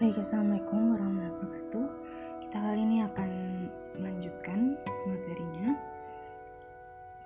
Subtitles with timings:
[0.00, 1.86] Baik, Assalamualaikum warahmatullahi wabarakatuh.
[2.40, 3.32] Kita kali ini akan
[4.00, 5.68] melanjutkan materinya.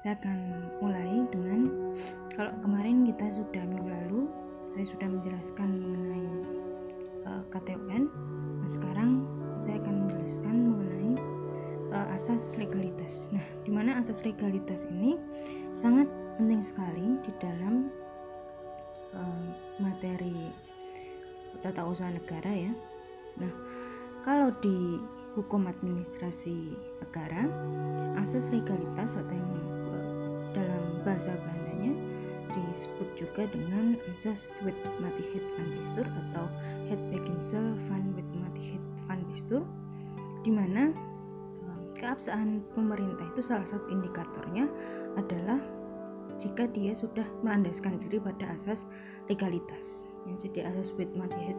[0.02, 0.38] Saya akan
[0.82, 1.60] mulai dengan
[2.34, 4.26] Kalau kemarin kita sudah minggu lalu
[4.74, 6.26] Saya sudah menjelaskan mengenai
[7.22, 8.02] uh, eh, KTUN
[8.60, 9.10] Nah sekarang
[9.62, 11.10] saya akan menjelaskan mengenai
[11.94, 13.30] uh, asas legalitas.
[13.30, 15.14] Nah di mana asas legalitas ini
[15.78, 17.94] sangat penting sekali di dalam
[19.14, 19.46] uh,
[19.78, 20.65] materi
[21.62, 22.72] tata usaha negara ya.
[23.36, 23.52] Nah,
[24.24, 25.00] kalau di
[25.36, 26.72] hukum administrasi
[27.04, 27.46] negara,
[28.16, 29.52] asas legalitas atau yang
[29.92, 30.06] eh,
[30.56, 31.92] dalam bahasa Belandanya
[32.56, 36.48] disebut juga dengan asas wet matighid van Bistur atau
[36.88, 39.62] het beginsel van wet matighid van Bistur
[40.40, 40.88] di mana
[41.68, 44.64] eh, keabsahan pemerintah itu salah satu indikatornya
[45.20, 45.60] adalah
[46.36, 48.84] jika dia sudah melandaskan diri pada asas
[49.26, 50.06] legalitas.
[50.26, 51.56] Ya, jadi asas Witmatihet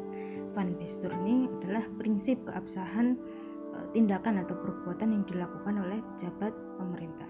[0.54, 3.16] van Bestur ini adalah prinsip keabsahan
[3.74, 7.30] e, tindakan atau perbuatan yang dilakukan oleh pejabat pemerintah.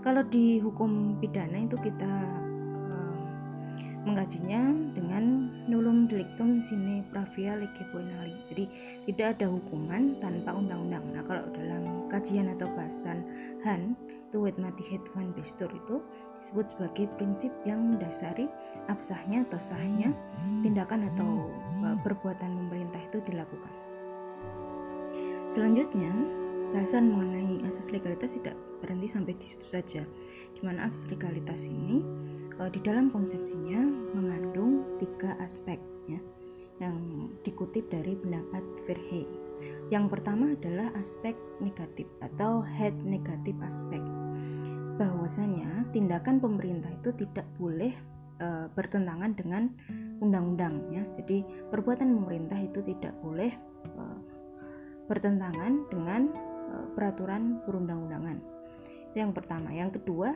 [0.00, 2.12] Kalau di hukum pidana itu kita
[2.92, 2.96] e,
[4.06, 4.62] mengkajinya
[4.94, 8.34] dengan nulum delictum sine pravia lege bonali.
[8.54, 8.64] Jadi
[9.10, 11.02] tidak ada hukuman tanpa undang-undang.
[11.10, 13.26] Nah, kalau dalam kajian atau bahasan
[13.66, 16.02] Han itu Wetmatihet van Bestur itu
[16.34, 18.50] disebut sebagai prinsip yang mendasari
[18.90, 20.10] absahnya atau sahnya
[20.66, 21.30] tindakan atau
[21.86, 23.72] e, perbuatan pemerintah itu dilakukan.
[25.46, 26.10] Selanjutnya,
[26.74, 30.02] bahasan mengenai asas legalitas tidak berhenti sampai di situ saja.
[30.58, 32.02] Di mana asas legalitas ini
[32.58, 35.78] e, di dalam konsepsinya mengandung tiga aspek
[36.10, 36.18] ya
[36.82, 39.45] yang dikutip dari pendapat Verhey
[39.86, 44.02] yang pertama adalah aspek negatif atau head negatif aspek.
[44.98, 47.94] Bahwasanya tindakan pemerintah itu tidak boleh
[48.42, 49.70] e, bertentangan dengan
[50.18, 51.06] undang-undang ya.
[51.14, 53.52] Jadi perbuatan pemerintah itu tidak boleh
[53.86, 54.04] e,
[55.06, 56.34] bertentangan dengan
[56.66, 58.42] e, peraturan perundang-undangan.
[59.12, 59.70] Itu yang pertama.
[59.70, 60.34] Yang kedua,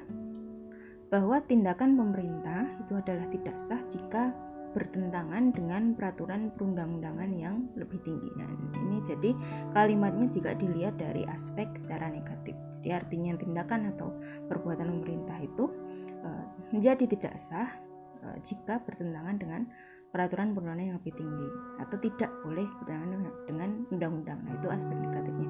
[1.11, 4.31] bahwa tindakan pemerintah itu adalah tidak sah jika
[4.71, 8.31] bertentangan dengan peraturan perundang-undangan yang lebih tinggi.
[8.39, 8.47] Nah,
[8.79, 9.31] ini jadi
[9.75, 12.55] kalimatnya jika dilihat dari aspek secara negatif.
[12.79, 14.15] Jadi artinya tindakan atau
[14.47, 15.69] perbuatan pemerintah itu
[16.23, 17.71] uh, menjadi tidak sah
[18.23, 19.63] uh, jika bertentangan dengan
[20.11, 21.49] peraturan perundangan yang lebih tinggi
[21.79, 23.11] atau tidak boleh bertentangan
[23.47, 24.39] dengan undang-undang.
[24.43, 25.49] Nah, itu aspek negatifnya.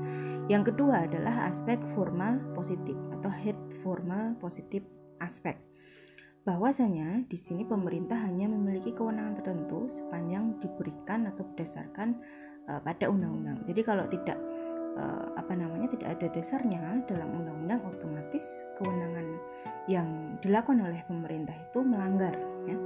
[0.53, 4.85] Yang kedua adalah aspek formal positif atau head formal positif
[5.21, 5.70] aspek
[6.41, 12.17] bahwasanya di sini pemerintah hanya memiliki kewenangan tertentu sepanjang diberikan atau berdasarkan
[12.69, 13.61] uh, pada undang-undang.
[13.69, 14.41] Jadi kalau tidak
[14.97, 19.27] uh, apa namanya tidak ada dasarnya dalam undang-undang otomatis kewenangan
[19.85, 20.09] yang
[20.41, 22.35] dilakukan oleh pemerintah itu melanggar
[22.65, 22.77] ya,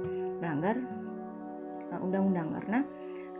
[0.43, 0.75] melanggar
[1.95, 2.79] uh, undang-undang karena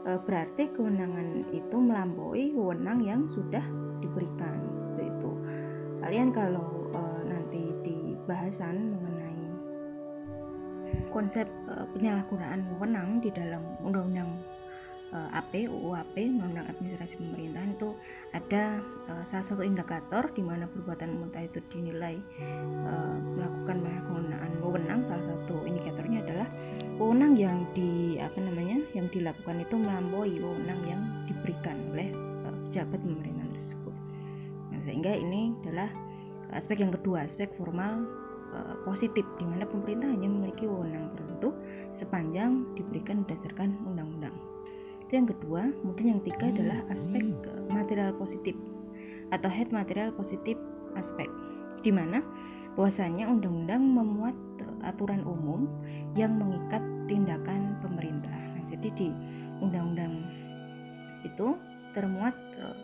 [0.07, 3.63] uh, berarti kewenangan itu melampaui wewenang yang sudah
[3.99, 5.31] diberikan seperti itu.
[5.99, 8.94] Kalian kalau uh, nanti di bahasan
[11.09, 14.41] konsep uh, penyalahgunaan wewenang di dalam undang-undang
[15.15, 17.89] uh, AP UU AP Undang-Undang Administrasi Pemerintahan itu
[18.35, 18.79] ada
[19.11, 22.17] uh, salah satu indikator di mana perbuatan pemerintah itu dinilai
[23.35, 26.47] melakukan penyalahgunaan wewenang salah satu indikatornya adalah
[26.95, 32.09] wewenang yang di apa namanya yang dilakukan itu melampaui wewenang yang diberikan oleh
[32.47, 33.95] uh, pejabat pemerintahan tersebut.
[34.71, 35.89] Nah, sehingga ini adalah
[36.55, 38.07] aspek yang kedua, aspek formal
[38.55, 41.51] Eh, positif di mana pemerintah hanya memiliki wewenang tertentu
[41.91, 44.31] sepanjang diberikan berdasarkan undang-undang.
[45.03, 47.25] Itu yang kedua, kemudian yang ketiga adalah aspek
[47.67, 48.55] material positif
[49.35, 50.55] atau head material positif
[50.95, 51.27] aspek
[51.83, 52.23] di mana
[52.79, 54.37] bahwasanya undang-undang memuat
[54.87, 55.67] aturan umum
[56.15, 58.31] yang mengikat tindakan pemerintah.
[58.31, 59.09] Nah, jadi di
[59.59, 60.23] undang-undang
[61.27, 61.59] itu
[61.91, 62.77] termuat eh,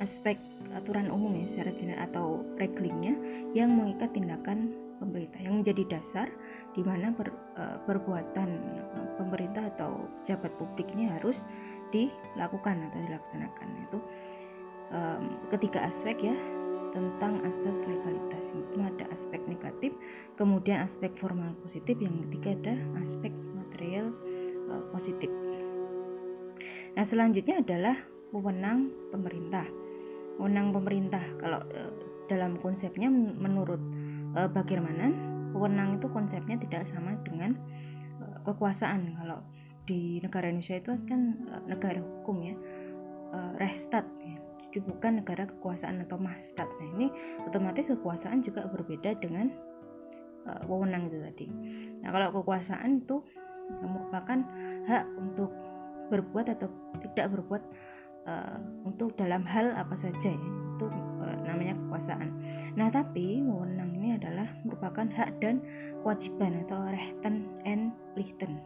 [0.00, 0.40] aspek
[0.72, 2.26] aturan umum ya secara general atau
[2.56, 3.12] reglingnya
[3.52, 6.28] yang mengikat tindakan pemerintah yang menjadi dasar
[6.76, 8.50] di mana per, uh, perbuatan
[9.16, 10.52] pemerintah atau pejabat
[10.92, 11.48] ini harus
[11.90, 13.68] dilakukan atau dilaksanakan.
[13.88, 13.98] Itu
[14.94, 16.36] um, ketiga aspek ya
[16.92, 18.50] tentang asas legalitas.
[18.52, 19.90] Yang pertama ada aspek negatif
[20.34, 24.14] kemudian aspek formal positif yang ketiga ada aspek material
[24.70, 25.30] uh, positif.
[26.94, 27.96] Nah selanjutnya adalah
[28.34, 29.66] wewenang pemerintah.
[30.38, 31.92] Wewenang pemerintah kalau uh,
[32.30, 33.82] dalam konsepnya menurut
[34.34, 35.12] e, bagaimana?
[35.50, 37.58] Wewenang itu konsepnya tidak sama dengan
[38.20, 39.18] e, kekuasaan.
[39.18, 39.42] Kalau
[39.84, 42.54] di negara Indonesia itu kan e, negara hukum ya
[43.34, 44.38] e, restat ya.
[44.70, 47.10] jadi bukan negara kekuasaan atau mastat nah ini
[47.42, 49.50] otomatis kekuasaan juga berbeda dengan
[50.46, 51.46] e, wewenang itu tadi.
[52.02, 53.22] Nah kalau kekuasaan itu
[53.70, 54.38] merupakan
[54.90, 55.54] hak untuk
[56.10, 56.66] berbuat atau
[56.98, 57.62] tidak berbuat
[58.26, 60.50] uh, untuk dalam hal apa saja ya
[61.50, 62.30] namanya kekuasaan.
[62.78, 65.58] Nah tapi wewenang ini adalah merupakan hak dan
[66.06, 68.62] kewajiban atau rechten and plichten.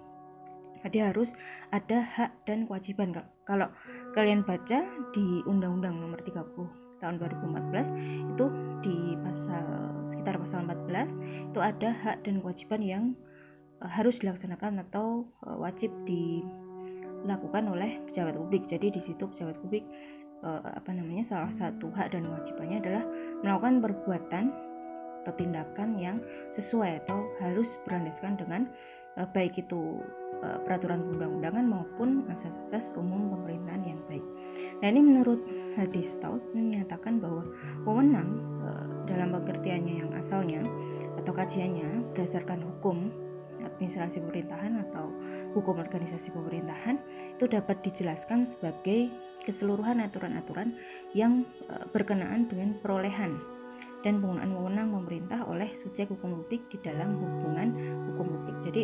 [0.84, 1.32] Jadi harus
[1.72, 3.16] ada hak dan kewajiban.
[3.48, 3.72] Kalau
[4.12, 4.84] kalian baca
[5.16, 8.46] di Undang-Undang Nomor 30 tahun 2014 itu
[8.80, 13.04] di pasal sekitar pasal 14 itu ada hak dan kewajiban yang
[13.84, 18.64] uh, harus dilaksanakan atau uh, wajib dilakukan oleh pejabat publik.
[18.64, 19.84] Jadi di situ pejabat publik
[20.44, 23.04] uh, apa namanya salah satu hak dan kewajibannya adalah
[23.40, 24.44] melakukan perbuatan
[25.24, 26.20] atau tindakan yang
[26.52, 28.68] sesuai atau harus berlandaskan dengan
[29.16, 30.04] uh, baik itu
[30.44, 34.24] uh, peraturan perundang-undangan maupun asas-asas umum pemerintahan yang baik.
[34.84, 35.40] Nah ini menurut
[35.80, 37.48] hadis Taut menyatakan bahwa
[37.88, 40.60] wewenang uh, dalam pengertiannya yang asalnya
[41.16, 43.08] atau kajiannya berdasarkan hukum
[43.76, 45.10] administrasi pemerintahan atau
[45.54, 46.98] hukum organisasi pemerintahan
[47.34, 49.10] itu dapat dijelaskan sebagai
[49.44, 50.74] keseluruhan aturan-aturan
[51.12, 53.38] yang e, berkenaan dengan perolehan
[54.02, 57.72] dan penggunaan wewenang pemerintah oleh subjek hukum publik di dalam hubungan
[58.12, 58.56] hukum publik.
[58.60, 58.82] Jadi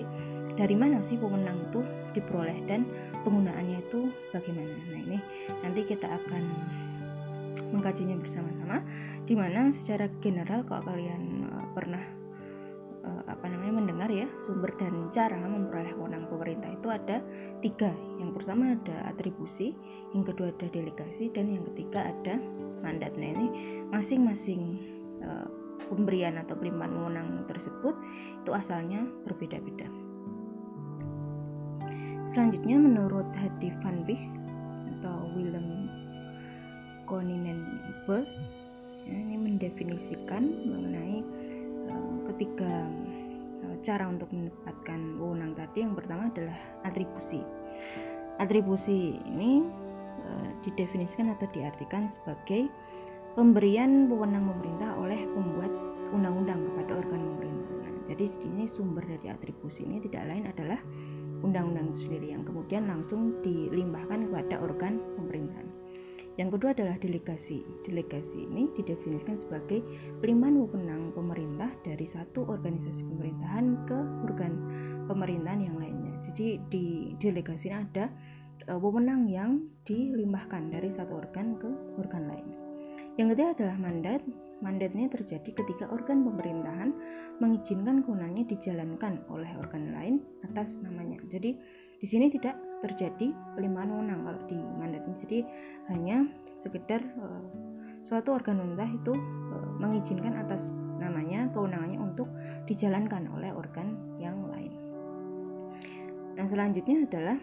[0.56, 1.80] dari mana sih wewenang itu
[2.16, 2.88] diperoleh dan
[3.24, 4.72] penggunaannya itu bagaimana?
[4.92, 5.18] Nah ini
[5.60, 6.42] nanti kita akan
[7.72, 8.82] mengkajinya bersama-sama.
[9.28, 12.19] Di mana secara general kalau kalian e, pernah
[13.04, 17.22] uh, apa namanya mendengar ya sumber dan cara memperoleh wewenang pemerintah itu ada
[17.64, 17.92] tiga.
[18.20, 19.76] Yang pertama ada atribusi
[20.16, 22.38] yang kedua ada delegasi dan yang ketiga ada
[22.80, 23.14] mandat.
[23.16, 23.46] Nah ini
[23.92, 24.62] masing-masing
[25.24, 25.48] uh,
[25.88, 27.96] pemberian atau pelimpahan wewenang tersebut
[28.44, 29.88] itu asalnya berbeda-beda.
[32.28, 34.22] Selanjutnya menurut Hadi van Wijk
[34.96, 35.88] atau Willem
[37.10, 37.58] Koninen
[38.06, 41.09] ya, ini mendefinisikan mengenai
[42.40, 42.88] ketiga
[43.68, 46.56] eh, cara untuk mendapatkan wewenang tadi yang pertama adalah
[46.88, 47.44] atribusi.
[48.40, 49.60] Atribusi ini
[50.24, 52.72] uh, didefinisikan atau diartikan sebagai
[53.36, 55.68] pemberian wewenang pemerintah oleh pembuat
[56.16, 57.76] undang-undang kepada organ pemerintah.
[57.84, 60.80] Nah, jadi ini sumber dari atribusi ini tidak lain adalah
[61.44, 65.79] undang-undang sendiri yang kemudian langsung dilimpahkan kepada organ pemerintahan.
[66.40, 67.60] Yang kedua adalah delegasi.
[67.84, 69.84] Delegasi ini didefinisikan sebagai
[70.24, 74.56] pelimpahan wewenang pemerintah dari satu organisasi pemerintahan ke organ
[75.04, 76.16] pemerintahan yang lainnya.
[76.24, 78.08] Jadi di delegasi ini ada
[78.64, 81.68] e, wewenang yang dilimpahkan dari satu organ ke
[82.00, 82.48] organ lain.
[83.20, 84.24] Yang ketiga adalah mandat.
[84.64, 86.92] Mandat ini terjadi ketika organ pemerintahan
[87.40, 91.20] mengizinkan kewenangannya dijalankan oleh organ lain atas namanya.
[91.28, 91.56] Jadi
[92.00, 95.16] di sini tidak terjadi pelimpahan wewenang kalau di mandat ini.
[95.20, 95.38] Jadi
[95.92, 96.16] hanya
[96.56, 97.44] sekedar uh,
[98.00, 99.12] suatu organ pemerintah itu
[99.52, 102.28] uh, mengizinkan atas namanya kewenangannya untuk
[102.64, 104.72] dijalankan oleh organ yang lain.
[106.36, 107.38] Dan selanjutnya adalah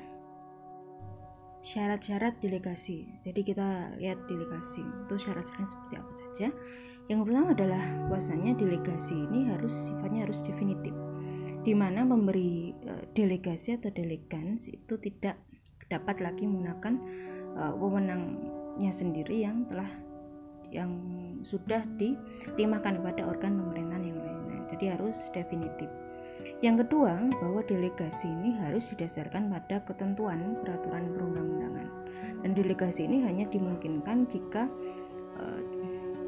[1.61, 3.05] syarat-syarat delegasi.
[3.21, 6.47] Jadi kita lihat delegasi itu syarat-syaratnya seperti apa saja.
[7.07, 10.91] Yang pertama adalah bahwasanya delegasi ini harus sifatnya harus definitif
[11.67, 15.35] di mana pemberi uh, delegasi atau delegans itu tidak
[15.91, 16.95] dapat lagi menggunakan
[17.59, 19.91] uh, wewenangnya sendiri yang telah
[20.71, 20.91] yang
[21.43, 24.59] sudah dilimpahkan kepada organ pemerintahan yang lainnya.
[24.71, 25.91] Jadi harus definitif.
[26.59, 31.87] Yang kedua, bahwa delegasi ini harus didasarkan pada ketentuan peraturan perundang-undangan.
[32.43, 34.67] Dan delegasi ini hanya dimungkinkan jika
[35.39, 35.61] uh,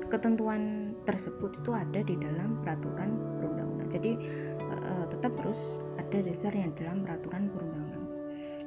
[0.08, 3.39] ketentuan tersebut itu ada di dalam peraturan.
[3.90, 4.16] Jadi
[4.70, 8.08] uh, tetap harus ada dasar yang dalam peraturan perundang-undangan.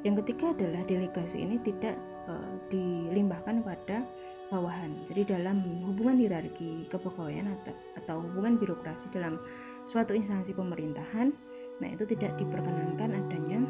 [0.02, 1.94] Yang ketiga adalah delegasi ini tidak
[2.26, 4.02] uh, dilimpahkan pada
[4.50, 4.98] bawahan.
[5.08, 9.38] Jadi dalam hubungan hierarki kepegawaian atau, atau hubungan birokrasi dalam
[9.88, 11.32] suatu instansi pemerintahan,
[11.78, 13.62] nah itu tidak diperkenankan adanya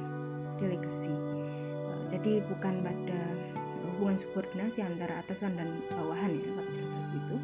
[0.59, 1.13] delegasi.
[1.87, 3.21] Uh, jadi bukan pada
[3.93, 7.37] hubungan subordinasi antara atasan dan bawahan ya delegasi itu,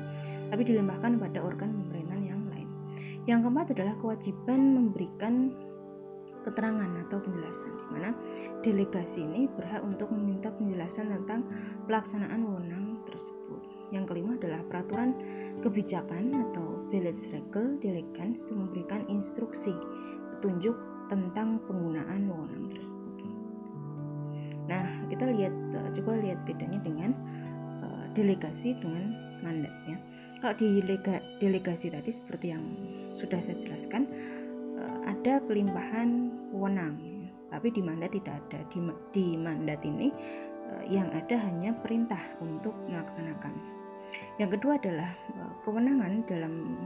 [0.49, 1.98] tapi dilimpahkan pada organ pemerintahan
[3.28, 5.52] yang keempat adalah kewajiban memberikan
[6.49, 8.11] keterangan atau penjelasan di mana
[8.64, 11.44] delegasi ini berhak untuk meminta penjelasan tentang
[11.85, 13.61] pelaksanaan wewenang tersebut.
[13.92, 15.12] Yang kelima adalah peraturan
[15.61, 19.76] kebijakan atau Beleidsregel delegans untuk memberikan instruksi
[20.32, 20.76] petunjuk
[21.12, 23.08] tentang penggunaan wewenang tersebut.
[24.68, 27.16] Nah, kita lihat eh, coba lihat bedanya dengan
[27.80, 29.97] uh, delegasi dengan mandat ya.
[30.38, 30.85] Kalau di
[31.40, 32.62] delegasi tadi seperti yang
[33.19, 34.07] sudah saya jelaskan
[34.79, 38.79] eh, ada pelimpahan wewenang tapi di mandat tidak ada di,
[39.11, 40.15] di mandat ini
[40.71, 43.51] eh, yang ada hanya perintah untuk melaksanakan
[44.39, 46.79] yang kedua adalah eh, kewenangan dalam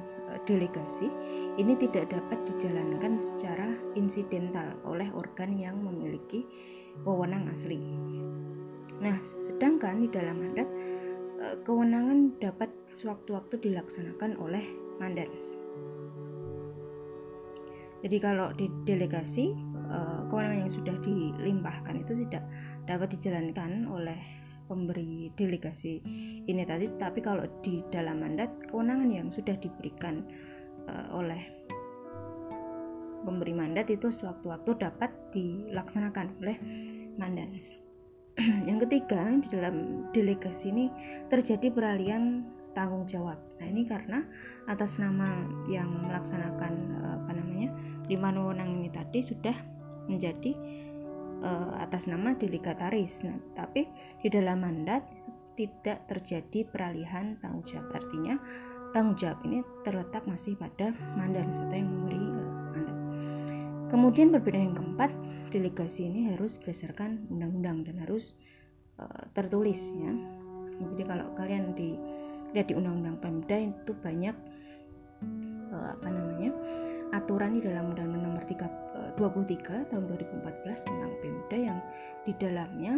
[0.48, 1.12] delegasi
[1.60, 6.48] ini tidak dapat dijalankan secara insidental oleh organ yang memiliki
[7.04, 7.76] wewenang asli.
[9.04, 10.64] Nah, sedangkan di dalam mandat
[11.68, 14.64] kewenangan dapat sewaktu-waktu dilaksanakan oleh
[14.96, 15.60] mandans.
[18.02, 19.54] Jadi kalau di delegasi
[19.86, 22.44] eh, kewenangan yang sudah dilimpahkan itu tidak
[22.86, 26.00] dapat dijalankan oleh pemberi delegasi
[26.48, 30.24] ini tadi tapi kalau di dalam mandat kewenangan yang sudah diberikan
[30.88, 31.42] uh, oleh
[33.22, 36.56] pemberi mandat itu sewaktu-waktu dapat dilaksanakan oleh
[37.20, 37.78] mandans.
[38.68, 40.88] yang ketiga di dalam delegasi ini
[41.28, 42.42] terjadi peralihan
[42.72, 43.38] tanggung jawab.
[43.60, 44.24] Nah ini karena
[44.64, 47.70] atas nama yang melaksanakan eh, apa namanya
[48.10, 49.54] lima wewenang ini tadi sudah
[50.10, 50.54] menjadi
[51.42, 53.26] uh, atas nama delegataris.
[53.26, 53.86] Nah, tapi
[54.22, 55.06] di dalam mandat
[55.54, 57.92] tidak terjadi peralihan tanggung jawab.
[57.92, 58.34] Artinya
[58.90, 62.96] tanggung jawab ini terletak masih pada mandat atau yang memberi uh, mandat.
[63.92, 65.10] Kemudian perbedaan yang keempat,
[65.52, 68.32] delegasi ini harus berdasarkan undang-undang dan harus
[68.96, 70.12] uh, tertulis ya.
[70.80, 71.94] Jadi kalau kalian di
[72.56, 74.36] lihat di undang-undang Pemda itu banyak
[75.72, 76.50] uh, apa namanya?
[77.12, 81.78] Aturan di dalam Undang-Undang Nomor 3, 23 eh, tahun 2014 tentang Pemda yang
[82.24, 82.94] di dalamnya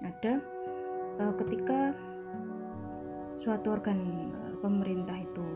[0.00, 0.40] ada
[1.20, 1.92] uh, ketika
[3.36, 5.46] suatu organ uh, pemerintah itu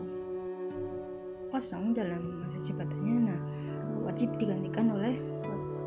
[1.49, 3.39] kosong dalam masa jabatannya, nah
[4.05, 5.17] wajib digantikan oleh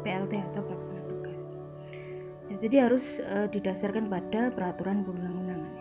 [0.06, 1.58] PLT atau pelaksana tugas.
[2.46, 3.18] Ya, jadi harus
[3.50, 5.74] didasarkan pada peraturan perundang-undangan.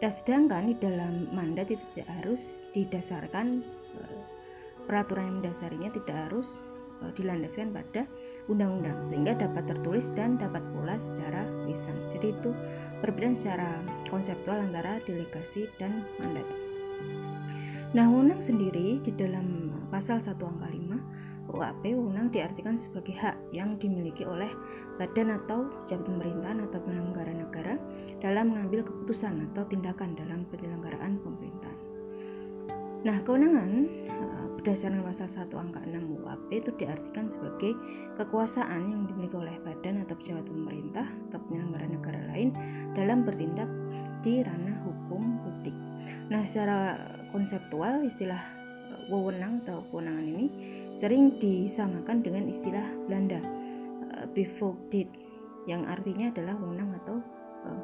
[0.00, 3.60] Dan sedangkan di dalam mandat itu tidak harus didasarkan
[4.86, 6.64] peraturan yang mendasarinya tidak harus
[7.02, 8.08] uh, dilandaskan pada
[8.48, 11.96] undang-undang sehingga dapat tertulis dan dapat pula secara lisan.
[12.12, 12.50] Jadi itu
[13.00, 16.46] perbedaan secara konseptual antara delegasi dan mandat.
[17.94, 21.24] Nah, wewenang sendiri di dalam pasal 1 angka 5
[21.54, 24.50] UAP wewenang diartikan sebagai hak yang dimiliki oleh
[24.98, 27.74] badan atau pejabat pemerintahan atau penyelenggara negara
[28.18, 31.80] dalam mengambil keputusan atau tindakan dalam penyelenggaraan pemerintahan.
[33.04, 33.70] Nah, kewenangan
[34.64, 37.76] berdasarkan pasal 1 angka 6 UAP itu diartikan sebagai
[38.16, 42.48] kekuasaan yang dimiliki oleh badan atau pejabat pemerintah atau penyelenggara negara lain
[42.96, 43.68] dalam bertindak
[44.24, 45.76] di ranah hukum publik.
[46.32, 46.96] Nah, secara
[47.28, 48.40] konseptual istilah
[48.88, 50.46] eh, wewenang atau kewenangan ini
[50.96, 53.44] sering disamakan dengan istilah Belanda
[54.16, 55.12] uh, bevoegdheid
[55.68, 57.20] yang artinya adalah wewenang atau
[57.68, 57.80] uh,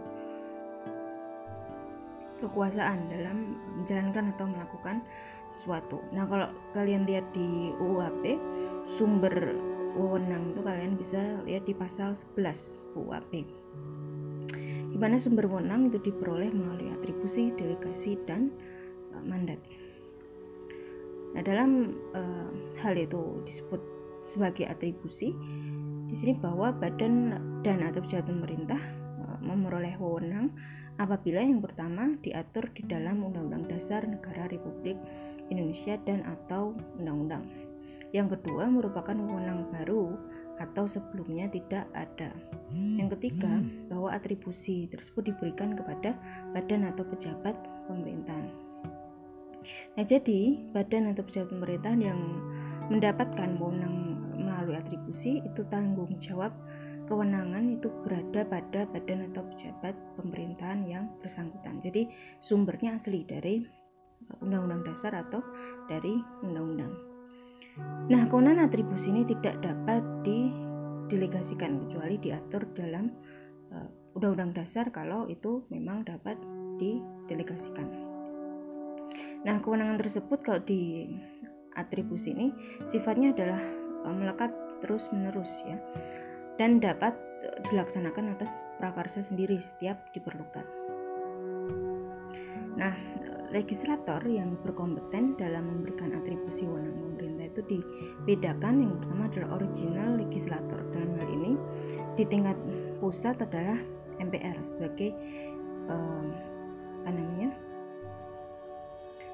[2.40, 5.04] kekuasaan dalam menjalankan atau melakukan
[5.50, 6.02] sesuatu.
[6.14, 8.38] Nah, kalau kalian lihat di UUHP
[8.86, 9.54] sumber
[9.98, 13.32] wewenang itu kalian bisa lihat di pasal 11 UUHP.
[14.90, 18.50] Di mana sumber wewenang itu diperoleh melalui atribusi, delegasi dan
[19.14, 19.58] uh, mandat.
[21.34, 22.50] Nah, dalam uh,
[22.82, 23.78] hal itu disebut
[24.26, 25.32] sebagai atribusi
[26.10, 28.82] di sini bahwa badan dan atau pejabat pemerintah
[29.22, 30.50] uh, memperoleh wewenang
[31.00, 35.00] apabila yang pertama diatur di dalam Undang-Undang Dasar Negara Republik
[35.48, 37.42] Indonesia dan atau undang-undang.
[38.12, 40.20] Yang kedua merupakan wewenang baru
[40.60, 42.28] atau sebelumnya tidak ada.
[43.00, 43.48] Yang ketiga,
[43.88, 46.20] bahwa atribusi tersebut diberikan kepada
[46.52, 47.56] badan atau pejabat
[47.88, 48.52] pemerintahan.
[49.96, 52.20] Nah, jadi badan atau pejabat pemerintahan yang
[52.92, 56.52] mendapatkan wewenang melalui atribusi itu tanggung jawab
[57.10, 61.82] kewenangan itu berada pada badan atau pejabat pemerintahan yang bersangkutan.
[61.82, 62.06] Jadi
[62.38, 63.66] sumbernya asli dari
[64.38, 65.42] undang-undang dasar atau
[65.90, 66.14] dari
[66.46, 66.94] undang-undang.
[68.06, 73.10] Nah, kewenangan atribusi ini tidak dapat didelegasikan kecuali diatur dalam
[73.74, 76.38] uh, undang-undang dasar kalau itu memang dapat
[76.78, 77.90] didelegasikan.
[79.42, 81.10] Nah, kewenangan tersebut kalau di
[81.74, 82.54] atribusi ini
[82.86, 83.62] sifatnya adalah
[84.06, 85.76] uh, melekat terus-menerus ya
[86.60, 87.16] dan dapat
[87.72, 90.68] dilaksanakan atas prakarsa sendiri setiap diperlukan.
[92.76, 92.92] Nah,
[93.48, 100.80] legislator yang berkompeten dalam memberikan atribusi wewenang pemerintah itu dibedakan yang pertama adalah original legislator
[100.92, 101.52] dalam hal ini
[102.14, 102.60] di tingkat
[103.00, 103.80] pusat adalah
[104.20, 105.16] MPR sebagai
[105.88, 106.28] um,
[107.00, 107.50] apa namanya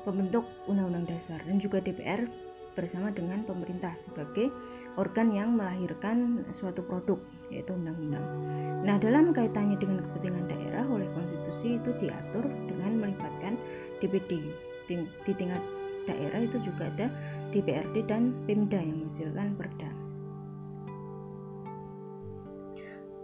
[0.06, 2.30] pembentuk undang-undang dasar dan juga DPR
[2.76, 4.52] bersama dengan pemerintah sebagai
[5.00, 7.16] organ yang melahirkan suatu produk
[7.48, 8.22] yaitu undang-undang.
[8.84, 13.56] Nah, dalam kaitannya dengan kepentingan daerah oleh konstitusi itu diatur dengan melibatkan
[14.04, 14.52] DPD
[14.86, 14.94] di,
[15.26, 15.62] tingkat
[16.06, 17.06] daerah itu juga ada
[17.50, 19.90] DPRD dan Pemda yang menghasilkan perda.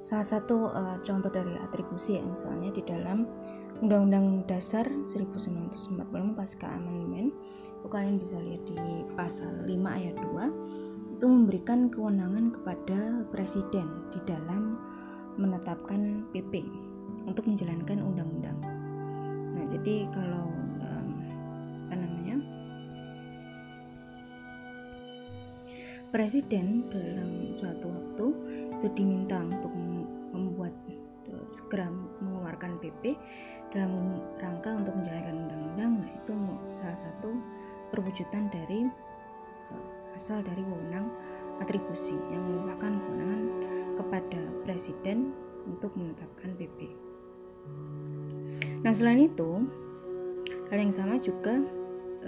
[0.03, 3.31] Salah satu uh, contoh dari atribusi ya, misalnya di dalam
[3.83, 5.99] Undang-Undang Dasar 1945
[6.39, 7.35] pasca amandemen
[7.83, 8.79] itu kalian bisa lihat di
[9.19, 14.79] pasal 5 ayat 2 itu memberikan kewenangan kepada presiden di dalam
[15.35, 16.63] menetapkan PP
[17.27, 18.59] untuk menjalankan undang-undang.
[19.59, 20.47] Nah, jadi kalau
[21.91, 22.39] apa namanya
[26.15, 28.27] presiden dalam suatu waktu
[28.79, 29.75] itu diminta untuk
[30.31, 30.75] membuat
[31.35, 31.91] uh, segera
[32.63, 33.03] mengeluarkan PP
[33.75, 33.93] dalam
[34.39, 36.33] rangka untuk menjalankan undang-undang, nah itu
[36.71, 37.31] salah satu
[37.91, 38.87] perwujudan dari
[40.13, 41.09] asal dari wewenang
[41.59, 43.43] atribusi yang merupakan kewenangan
[43.97, 45.33] kepada presiden
[45.65, 46.93] untuk menetapkan PP.
[48.83, 49.65] Nah, selain itu,
[50.69, 51.65] hal yang sama juga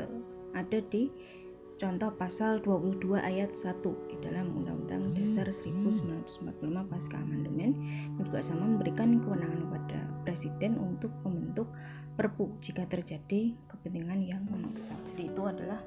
[0.01, 0.19] uh,
[0.57, 1.13] ada di
[1.77, 6.49] contoh pasal 22 ayat 1 di dalam Undang-Undang Dasar 1945
[6.89, 7.77] pasca amandemen
[8.17, 11.69] juga sama memberikan kewenangan kepada presiden untuk membentuk
[12.17, 14.97] perpu jika terjadi kepentingan yang memaksa.
[15.13, 15.79] Jadi itu adalah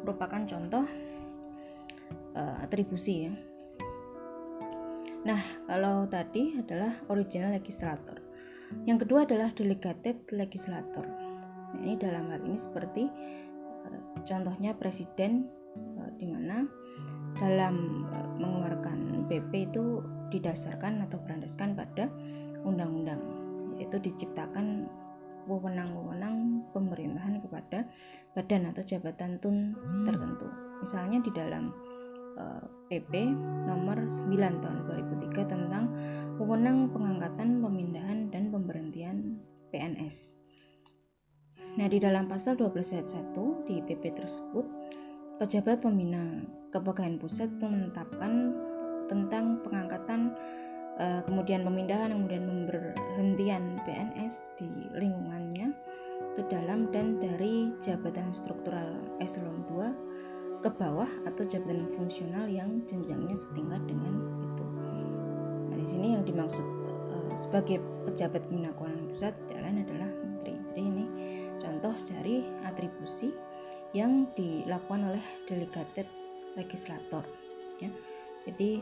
[0.00, 0.88] merupakan contoh
[2.34, 3.32] uh, atribusi ya.
[5.22, 8.18] Nah, kalau tadi adalah original legislator.
[8.88, 11.06] Yang kedua adalah delegated legislator.
[11.76, 13.04] Nah, ini dalam hal ini seperti
[13.86, 15.46] uh, contohnya presiden
[16.00, 16.66] uh, di mana
[17.42, 19.98] dalam uh, mengeluarkan BP itu
[20.30, 22.06] didasarkan atau berandaskan pada
[22.62, 23.18] undang-undang
[23.76, 24.86] yaitu diciptakan
[25.50, 27.90] wewenang-wewenang pemerintahan kepada
[28.38, 29.74] badan atau jabatan tun
[30.06, 30.46] tertentu.
[30.78, 31.74] Misalnya di dalam
[32.88, 33.28] PP eh,
[33.68, 35.84] nomor 9 tahun 2003 tentang
[36.40, 39.40] wewenang pengangkatan, pemindahan dan pemberhentian
[39.72, 40.36] PNS.
[41.80, 44.66] Nah, di dalam pasal 12 ayat 1 di PP tersebut,
[45.40, 48.56] pejabat pembina kepegawaian pusat menetapkan
[49.06, 50.32] tentang pengangkatan
[50.96, 55.72] eh, kemudian pemindahan kemudian pemberhentian PNS di lingkungannya
[56.32, 63.34] itu dalam dan dari jabatan struktural eselon 2 ke bawah atau jabatan fungsional yang jenjangnya
[63.34, 64.64] setingkat dengan itu.
[65.68, 66.62] Nah, di sini yang dimaksud
[67.10, 70.54] uh, sebagai pejabat pembina keuangan pusat lain adalah menteri.
[70.72, 71.04] Jadi ini
[71.58, 73.34] contoh dari atribusi
[73.92, 76.08] yang dilakukan oleh delegated
[76.56, 77.24] legislator
[77.80, 77.88] ya.
[78.48, 78.80] Jadi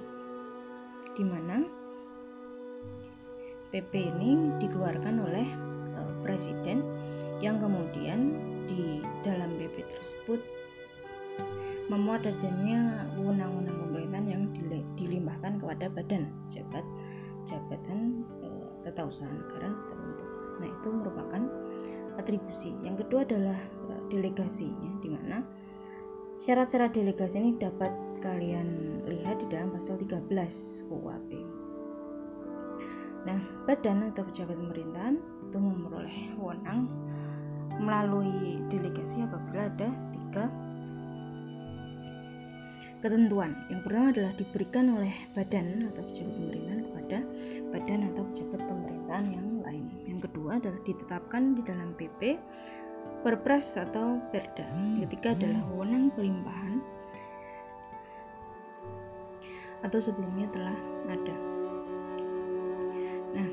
[1.19, 1.67] di mana
[3.71, 5.47] PP ini dikeluarkan oleh
[5.99, 6.83] uh, presiden
[7.39, 10.41] yang kemudian di dalam PP tersebut
[11.91, 14.43] memuat adanya wewenang-wewenang pemerintahan yang
[14.95, 16.87] dilimpahkan kepada badan jabat
[17.43, 18.49] jabatan e,
[18.87, 20.27] tata usaha negara tertentu.
[20.63, 21.43] Nah itu merupakan
[22.21, 22.77] atribusi.
[22.85, 23.59] Yang kedua adalah
[23.91, 25.43] e, delegasi, ya, di mana
[26.41, 30.29] syarat-syarat delegasi ini dapat kalian lihat di dalam pasal 13
[30.89, 31.31] UAP.
[33.29, 36.89] Nah, badan atau pejabat pemerintahan itu memperoleh wewenang
[37.81, 40.45] melalui delegasi apabila ada tiga
[43.01, 43.57] ketentuan.
[43.73, 47.19] Yang pertama adalah diberikan oleh badan atau pejabat pemerintahan kepada
[47.73, 48.61] badan atau pejabat
[49.11, 49.85] pemerintahan yang lain.
[50.07, 52.39] Yang kedua adalah ditetapkan di dalam PP,
[53.27, 54.63] Perpres atau Perda.
[55.03, 56.79] Ketiga adalah wewenang pelimpahan
[59.83, 60.79] atau sebelumnya telah
[61.11, 61.37] ada.
[63.35, 63.51] Nah,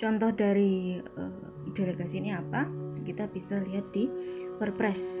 [0.00, 2.64] contoh dari uh, delegasi ini apa?
[3.04, 4.08] Kita bisa lihat di
[4.56, 5.20] Perpres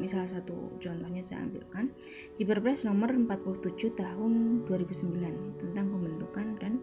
[0.00, 1.92] ini salah satu contohnya saya ambilkan
[2.36, 6.80] di Perpres nomor 47 tahun 2009 tentang pembentukan dan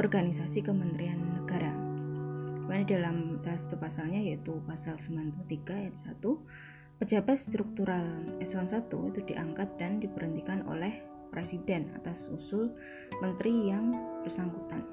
[0.00, 1.72] organisasi Kementerian Negara.
[2.64, 5.44] Di mana dalam salah satu pasalnya yaitu pasal 93
[5.76, 6.24] ayat 1
[6.96, 8.06] pejabat struktural
[8.40, 12.72] eselon 1 itu diangkat dan diberhentikan oleh presiden atas usul
[13.18, 13.92] menteri yang
[14.22, 14.86] bersangkutan.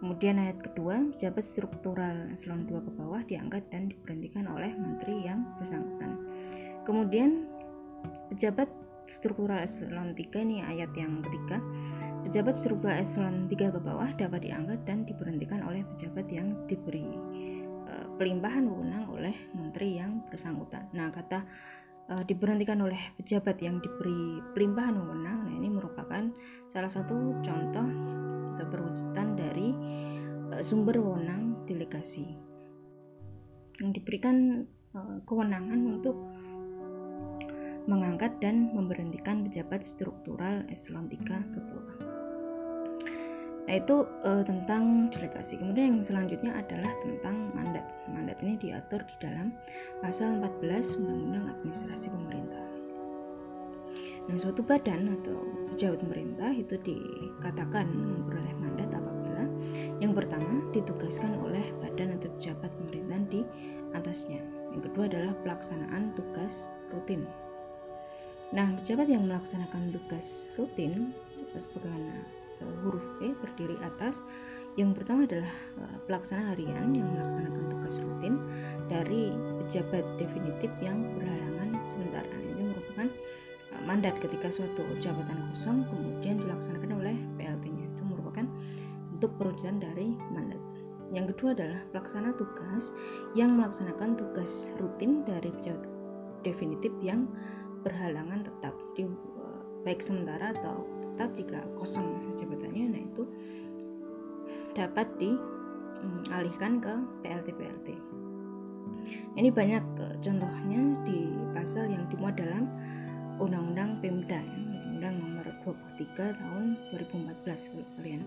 [0.00, 5.44] Kemudian ayat kedua, pejabat struktural eselon 2 ke bawah diangkat dan diberhentikan oleh menteri yang
[5.60, 6.16] bersangkutan.
[6.84, 7.46] Kemudian
[8.32, 8.68] pejabat
[9.10, 11.58] struktural eselon 3 ini ayat yang ketiga.
[12.22, 17.10] Pejabat struktural eselon 3 ke bawah dapat diangkat dan diberhentikan oleh pejabat yang diberi
[17.90, 20.86] e, pelimpahan wewenang oleh menteri yang bersangkutan.
[20.94, 21.42] Nah, kata
[22.06, 26.30] e, diberhentikan oleh pejabat yang diberi pelimpahan wewenang, nah ini merupakan
[26.70, 27.88] salah satu contoh
[28.54, 29.68] atau perwujudan dari
[30.54, 32.36] e, sumber wewenang delegasi
[33.80, 36.14] yang diberikan e, kewenangan untuk
[37.90, 41.96] mengangkat dan memberhentikan pejabat struktural eselon 3 ke bawah.
[43.66, 45.58] Nah, itu uh, tentang delegasi.
[45.58, 47.86] Kemudian yang selanjutnya adalah tentang mandat.
[48.10, 49.54] Mandat ini diatur di dalam
[50.02, 52.66] pasal 14 Undang-Undang Administrasi Pemerintah.
[54.26, 55.38] Nah, suatu badan atau
[55.74, 59.46] pejabat pemerintah itu dikatakan memperoleh mandat apabila
[59.98, 63.42] yang pertama ditugaskan oleh badan atau pejabat pemerintahan di
[63.94, 64.42] atasnya.
[64.70, 67.26] Yang kedua adalah pelaksanaan tugas rutin
[68.50, 71.14] Nah, pejabat yang melaksanakan tugas rutin
[71.54, 72.26] sebagaimana
[72.62, 74.26] uh, huruf P terdiri atas
[74.74, 78.42] yang pertama adalah uh, pelaksana harian yang melaksanakan tugas rutin
[78.90, 82.26] dari pejabat definitif yang berhalangan sementara.
[82.26, 83.06] Ini merupakan
[83.70, 87.86] uh, mandat ketika suatu jabatan kosong kemudian dilaksanakan oleh PLT-nya.
[87.86, 88.50] Itu merupakan
[89.14, 90.58] bentuk perwujudan dari mandat.
[91.14, 92.94] Yang kedua adalah pelaksana tugas
[93.38, 95.86] yang melaksanakan tugas rutin dari pejabat
[96.46, 97.26] definitif yang
[97.82, 103.22] berhalangan tetap di eh, baik sementara atau tetap jika kosong masa jabatannya nah itu
[104.76, 107.88] dapat dialihkan ke PLT-PLT
[109.36, 111.20] ini banyak eh, contohnya di
[111.56, 112.68] pasal yang dimuat dalam
[113.40, 114.58] Undang-Undang Pemda ya,
[115.00, 115.46] Undang-Undang Nomor
[115.96, 118.22] 23 Tahun 2014 kalau kalian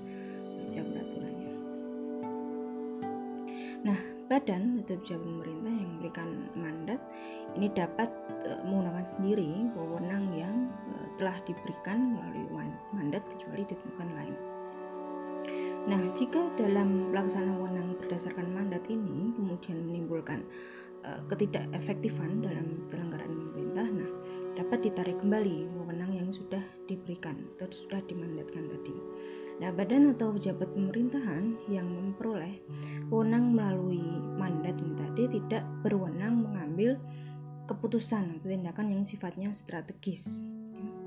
[0.57, 1.52] baca peraturannya.
[3.83, 3.99] Nah,
[4.31, 6.99] badan atau pejabat pemerintah yang memberikan mandat
[7.59, 8.07] ini dapat
[8.47, 12.47] uh, menggunakan sendiri wewenang yang uh, telah diberikan melalui
[12.95, 14.35] mandat kecuali ditemukan lain.
[15.83, 20.47] Nah, jika dalam pelaksanaan wewenang berdasarkan mandat ini kemudian menimbulkan
[21.03, 24.09] uh, ketidakefektifan dalam penyelenggaraan pemerintah, nah
[24.55, 28.95] dapat ditarik kembali wewenang yang sudah diberikan atau sudah dimandatkan tadi.
[29.61, 32.57] Nah, badan atau pejabat pemerintahan yang memperoleh
[33.13, 34.01] wewenang melalui
[34.33, 36.97] mandat ini tadi tidak berwenang mengambil
[37.69, 40.43] keputusan atau tindakan yang sifatnya strategis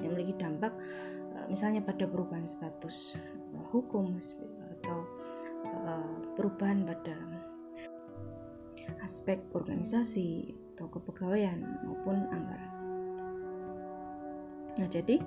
[0.01, 0.73] yang memiliki dampak
[1.37, 4.17] eh, misalnya pada perubahan status eh, hukum
[4.79, 4.99] atau
[5.67, 7.17] eh, perubahan pada
[9.03, 12.76] aspek organisasi atau kepegawaian maupun anggaran.
[14.77, 15.21] Nah, jadi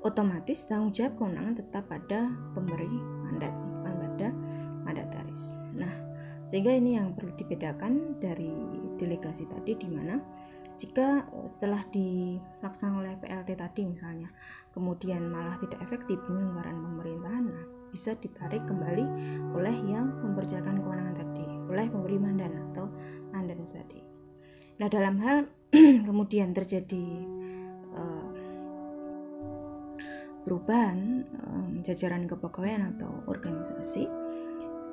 [0.00, 2.88] otomatis tanggung jawab kewenangan tetap pada pemberi
[3.28, 4.28] mandat, bukan pada
[4.84, 5.60] mandataris.
[5.76, 5.92] Nah,
[6.44, 8.52] sehingga ini yang perlu dibedakan dari
[9.00, 10.20] delegasi tadi di mana
[10.74, 14.28] jika eh, setelah dilaksanakan oleh PLT tadi misalnya,
[14.74, 17.64] kemudian malah tidak efektif penyelenggaraan pemerintahan, nah
[17.94, 19.06] bisa ditarik kembali
[19.54, 22.90] oleh yang mempercayakan kewenangan tadi, oleh pemberi mandat atau
[23.30, 24.02] mandat tadi.
[24.82, 25.46] Nah, dalam hal
[26.08, 27.22] kemudian terjadi
[30.44, 34.06] perubahan um, jajaran kepegawaian atau organisasi.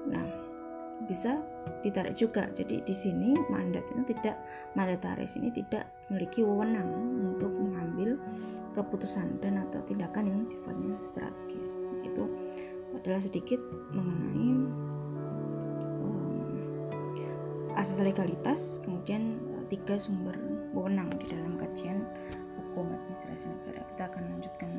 [0.08, 0.26] Nah,
[1.06, 1.42] bisa
[1.82, 2.48] ditarik juga.
[2.54, 4.40] Jadi di sini mandat itu tidak
[4.74, 8.18] mandataris ini tidak memiliki wewenang untuk mengambil
[8.72, 11.82] keputusan dan atau tindakan yang sifatnya strategis.
[12.06, 12.30] Itu
[12.96, 13.60] adalah sedikit
[13.92, 14.52] mengenai
[16.06, 16.48] um,
[17.76, 20.36] asas legalitas, kemudian uh, tiga sumber
[20.72, 22.04] wewenang di dalam kajian
[22.56, 23.84] hukum administrasi negara.
[23.96, 24.72] Kita akan lanjutkan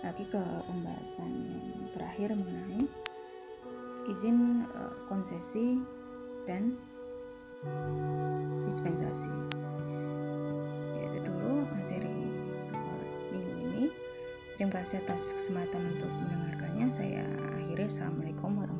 [0.00, 2.88] lagi ke pembahasan yang terakhir mengenai
[4.08, 5.76] izin uh, konsesi
[6.48, 6.72] dan
[8.64, 9.28] dispensasi.
[11.04, 12.16] Itu dulu materi
[12.72, 13.84] uh, minggu ini.
[14.56, 16.88] Terima kasih atas kesempatan untuk mendengarkannya.
[16.88, 17.24] Saya
[17.60, 17.84] akhiri.
[17.84, 18.79] Assalamualaikum warahmatullahi